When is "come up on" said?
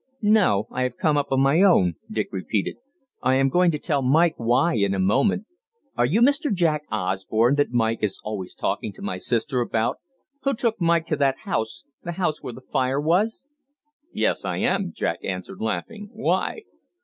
0.97-1.41